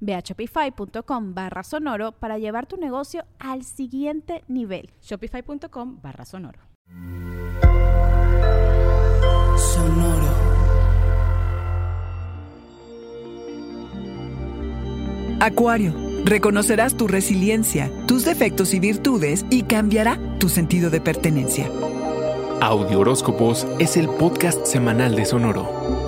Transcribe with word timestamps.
Ve 0.00 0.14
a 0.14 0.20
shopify.com 0.20 1.34
barra 1.34 1.62
sonoro 1.62 2.12
para 2.12 2.38
llevar 2.38 2.66
tu 2.66 2.76
negocio 2.76 3.24
al 3.38 3.64
siguiente 3.64 4.44
nivel. 4.48 4.90
Shopify.com 5.02 6.00
barra 6.02 6.24
sonoro. 6.24 6.60
Sonoro. 9.56 10.28
Acuario, 15.40 15.94
reconocerás 16.24 16.96
tu 16.96 17.06
resiliencia, 17.06 17.90
tus 18.06 18.24
defectos 18.24 18.74
y 18.74 18.80
virtudes 18.80 19.46
y 19.50 19.62
cambiará 19.62 20.18
tu 20.40 20.48
sentido 20.48 20.90
de 20.90 21.00
pertenencia. 21.00 21.70
Audio 22.60 22.98
Horóscopos 22.98 23.64
es 23.78 23.96
el 23.96 24.08
podcast 24.08 24.66
semanal 24.66 25.14
de 25.14 25.24
Sonoro. 25.24 26.07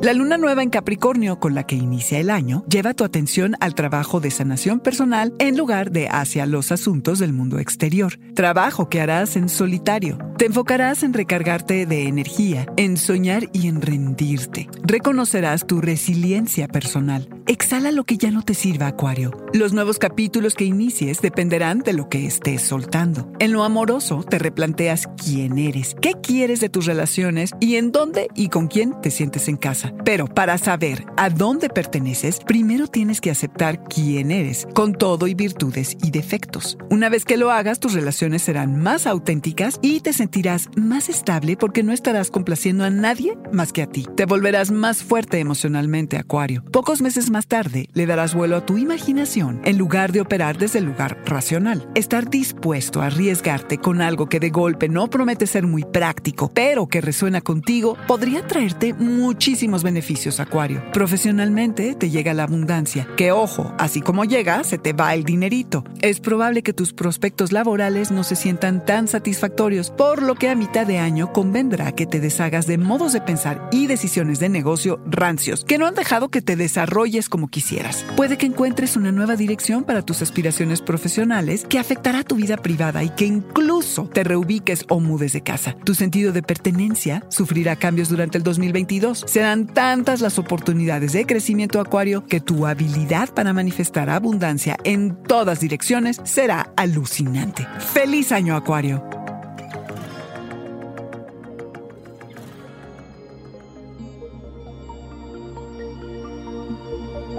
La 0.00 0.12
luna 0.12 0.38
nueva 0.38 0.62
en 0.62 0.70
Capricornio, 0.70 1.40
con 1.40 1.56
la 1.56 1.66
que 1.66 1.74
inicia 1.74 2.20
el 2.20 2.30
año, 2.30 2.64
lleva 2.68 2.94
tu 2.94 3.02
atención 3.02 3.56
al 3.58 3.74
trabajo 3.74 4.20
de 4.20 4.30
sanación 4.30 4.78
personal 4.78 5.34
en 5.40 5.56
lugar 5.56 5.90
de 5.90 6.08
hacia 6.08 6.46
los 6.46 6.70
asuntos 6.70 7.18
del 7.18 7.32
mundo 7.32 7.58
exterior. 7.58 8.16
Trabajo 8.34 8.88
que 8.88 9.00
harás 9.00 9.34
en 9.34 9.48
solitario. 9.48 10.16
Te 10.38 10.46
enfocarás 10.46 11.02
en 11.02 11.14
recargarte 11.14 11.84
de 11.84 12.06
energía, 12.06 12.66
en 12.76 12.96
soñar 12.96 13.48
y 13.52 13.66
en 13.66 13.82
rendirte. 13.82 14.68
Reconocerás 14.84 15.66
tu 15.66 15.80
resiliencia 15.80 16.68
personal. 16.68 17.28
Exhala 17.48 17.90
lo 17.90 18.04
que 18.04 18.18
ya 18.18 18.30
no 18.30 18.42
te 18.42 18.54
sirva, 18.54 18.86
Acuario. 18.86 19.32
Los 19.52 19.72
nuevos 19.72 19.98
capítulos 19.98 20.54
que 20.54 20.64
inicies 20.64 21.20
dependerán 21.20 21.80
de 21.80 21.94
lo 21.94 22.08
que 22.08 22.24
estés 22.24 22.62
soltando. 22.62 23.32
En 23.40 23.52
lo 23.52 23.64
amoroso, 23.64 24.22
te 24.22 24.38
replanteas 24.38 25.08
quién 25.16 25.58
eres, 25.58 25.96
qué 26.00 26.12
quieres 26.22 26.60
de 26.60 26.68
tus 26.68 26.86
relaciones 26.86 27.50
y 27.58 27.76
en 27.76 27.90
dónde 27.90 28.28
y 28.36 28.48
con 28.48 28.68
quién 28.68 28.94
te 29.00 29.10
sientes 29.10 29.48
en 29.48 29.56
casa. 29.56 29.87
Pero 30.04 30.26
para 30.26 30.58
saber 30.58 31.04
a 31.16 31.30
dónde 31.30 31.68
perteneces, 31.68 32.40
primero 32.40 32.86
tienes 32.86 33.20
que 33.20 33.30
aceptar 33.30 33.84
quién 33.84 34.30
eres, 34.30 34.66
con 34.74 34.94
todo 34.94 35.26
y 35.26 35.34
virtudes 35.34 35.96
y 36.02 36.10
defectos. 36.10 36.78
Una 36.90 37.08
vez 37.08 37.24
que 37.24 37.36
lo 37.36 37.50
hagas, 37.50 37.80
tus 37.80 37.94
relaciones 37.94 38.42
serán 38.42 38.80
más 38.80 39.06
auténticas 39.06 39.78
y 39.82 40.00
te 40.00 40.12
sentirás 40.12 40.68
más 40.76 41.08
estable 41.08 41.56
porque 41.56 41.82
no 41.82 41.92
estarás 41.92 42.30
complaciendo 42.30 42.84
a 42.84 42.90
nadie 42.90 43.36
más 43.52 43.72
que 43.72 43.82
a 43.82 43.86
ti. 43.86 44.06
Te 44.16 44.24
volverás 44.24 44.70
más 44.70 45.02
fuerte 45.02 45.38
emocionalmente, 45.38 46.16
Acuario. 46.16 46.64
Pocos 46.72 47.02
meses 47.02 47.30
más 47.30 47.46
tarde, 47.46 47.88
le 47.92 48.06
darás 48.06 48.34
vuelo 48.34 48.56
a 48.56 48.66
tu 48.66 48.78
imaginación 48.78 49.60
en 49.64 49.78
lugar 49.78 50.12
de 50.12 50.20
operar 50.20 50.58
desde 50.58 50.78
el 50.78 50.86
lugar 50.86 51.18
racional. 51.24 51.88
Estar 51.94 52.28
dispuesto 52.30 53.00
a 53.02 53.06
arriesgarte 53.06 53.78
con 53.78 54.00
algo 54.00 54.28
que 54.28 54.40
de 54.40 54.50
golpe 54.50 54.88
no 54.88 55.08
promete 55.08 55.46
ser 55.46 55.66
muy 55.66 55.84
práctico, 55.84 56.50
pero 56.52 56.88
que 56.88 57.00
resuena 57.00 57.40
contigo, 57.40 57.96
podría 58.06 58.46
traerte 58.46 58.94
muchísimos 58.94 59.77
beneficios, 59.82 60.40
Acuario. 60.40 60.82
Profesionalmente 60.92 61.94
te 61.94 62.10
llega 62.10 62.34
la 62.34 62.44
abundancia, 62.44 63.08
que 63.16 63.32
ojo, 63.32 63.72
así 63.78 64.00
como 64.00 64.24
llega, 64.24 64.64
se 64.64 64.78
te 64.78 64.92
va 64.92 65.14
el 65.14 65.24
dinerito. 65.24 65.84
Es 66.00 66.20
probable 66.20 66.62
que 66.62 66.72
tus 66.72 66.92
prospectos 66.92 67.52
laborales 67.52 68.10
no 68.10 68.24
se 68.24 68.36
sientan 68.36 68.84
tan 68.84 69.08
satisfactorios, 69.08 69.90
por 69.90 70.22
lo 70.22 70.34
que 70.34 70.48
a 70.48 70.54
mitad 70.54 70.86
de 70.86 70.98
año 70.98 71.32
convendrá 71.32 71.92
que 71.92 72.06
te 72.06 72.20
deshagas 72.20 72.66
de 72.66 72.78
modos 72.78 73.12
de 73.12 73.20
pensar 73.20 73.68
y 73.72 73.86
decisiones 73.86 74.38
de 74.38 74.48
negocio 74.48 75.00
rancios, 75.06 75.64
que 75.64 75.78
no 75.78 75.86
han 75.86 75.94
dejado 75.94 76.28
que 76.28 76.42
te 76.42 76.56
desarrolles 76.56 77.28
como 77.28 77.48
quisieras. 77.48 78.04
Puede 78.16 78.38
que 78.38 78.46
encuentres 78.46 78.96
una 78.96 79.12
nueva 79.12 79.36
dirección 79.36 79.84
para 79.84 80.02
tus 80.02 80.22
aspiraciones 80.22 80.82
profesionales 80.82 81.64
que 81.68 81.78
afectará 81.78 82.24
tu 82.24 82.36
vida 82.36 82.56
privada 82.56 83.04
y 83.04 83.10
que 83.10 83.26
incluso 83.26 84.08
te 84.12 84.24
reubiques 84.24 84.84
o 84.88 85.00
mudes 85.00 85.32
de 85.32 85.42
casa. 85.42 85.76
Tu 85.84 85.94
sentido 85.94 86.32
de 86.32 86.42
pertenencia 86.42 87.24
sufrirá 87.28 87.76
cambios 87.76 88.08
durante 88.08 88.38
el 88.38 88.44
2022. 88.44 89.24
Serán 89.26 89.67
tantas 89.74 90.20
las 90.20 90.38
oportunidades 90.38 91.12
de 91.12 91.26
crecimiento 91.26 91.80
acuario 91.80 92.26
que 92.26 92.40
tu 92.40 92.66
habilidad 92.66 93.28
para 93.34 93.52
manifestar 93.52 94.10
abundancia 94.10 94.76
en 94.84 95.22
todas 95.22 95.60
direcciones 95.60 96.20
será 96.24 96.72
alucinante. 96.76 97.66
¡Feliz 97.78 98.32
año 98.32 98.56
acuario! 98.56 99.02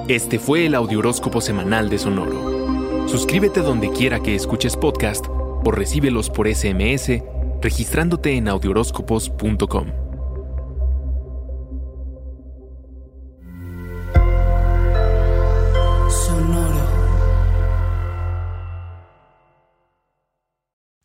Este 0.07 0.40
fue 0.40 0.66
el 0.66 0.73
Audioróscopo 0.73 1.40
Semanal 1.40 1.90
de 1.90 2.00
Sonoro. 2.00 3.07
Suscríbete 3.07 3.59
donde 3.59 3.91
quiera 3.91 4.19
que 4.19 4.34
escuches 4.34 4.75
podcast 4.75 5.28
o 5.29 5.72
recíbelos 5.72 6.31
por 6.31 6.47
SMS 6.47 7.22
registrándote 7.61 8.35
en 8.35 8.47
audioróscopos.com. 8.47 10.09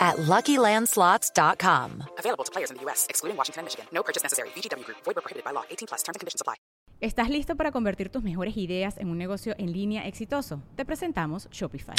at 0.00 0.16
LuckyLandSlots.com. 0.18 2.02
Available 2.18 2.44
to 2.44 2.52
players 2.52 2.70
in 2.70 2.76
the 2.76 2.84
U.S., 2.84 3.06
excluding 3.08 3.36
Washington 3.36 3.60
and 3.60 3.66
Michigan. 3.66 3.86
No 3.92 4.02
purchase 4.02 4.22
necessary. 4.22 4.50
VGW 4.54 4.84
Group. 4.84 4.98
Void 5.04 5.16
were 5.16 5.22
prohibited 5.22 5.44
by 5.44 5.52
law. 5.52 5.64
18 5.70 5.88
plus. 5.88 6.02
Terms 6.02 6.16
and 6.16 6.20
conditions 6.20 6.40
apply. 6.40 6.54
¿Estás 7.00 7.28
listo 7.28 7.56
para 7.56 7.72
convertir 7.72 8.08
tus 8.08 8.22
mejores 8.22 8.56
ideas 8.56 8.96
en 8.96 9.10
un 9.10 9.18
negocio 9.18 9.54
en 9.58 9.70
línea 9.72 10.06
exitoso? 10.06 10.62
Te 10.76 10.86
presentamos 10.86 11.46
Shopify. 11.50 11.94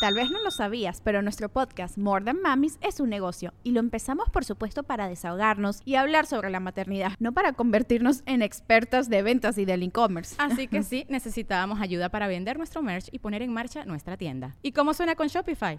Tal 0.00 0.14
vez 0.14 0.30
no 0.30 0.42
lo 0.42 0.50
sabías, 0.50 1.00
pero 1.00 1.22
nuestro 1.22 1.48
podcast 1.48 1.96
More 1.96 2.24
Than 2.24 2.42
Mamis 2.42 2.76
es 2.82 3.00
un 3.00 3.08
negocio 3.08 3.54
y 3.62 3.70
lo 3.70 3.80
empezamos 3.80 4.28
por 4.28 4.44
supuesto 4.44 4.82
para 4.82 5.08
desahogarnos 5.08 5.80
y 5.86 5.94
hablar 5.94 6.26
sobre 6.26 6.50
la 6.50 6.60
maternidad, 6.60 7.12
no 7.18 7.32
para 7.32 7.52
convertirnos 7.52 8.22
en 8.26 8.42
expertas 8.42 9.08
de 9.08 9.22
ventas 9.22 9.56
y 9.56 9.64
del 9.64 9.82
e-commerce. 9.82 10.34
Así 10.38 10.66
que 10.68 10.82
sí, 10.82 11.06
necesitábamos 11.08 11.80
ayuda 11.80 12.10
para 12.10 12.26
vender 12.26 12.58
nuestro 12.58 12.82
merch 12.82 13.08
y 13.10 13.20
poner 13.20 13.42
en 13.42 13.52
marcha 13.54 13.84
nuestra 13.84 14.16
tienda. 14.16 14.56
¿Y 14.60 14.72
cómo 14.72 14.92
suena 14.92 15.14
con 15.14 15.28
Shopify? 15.28 15.78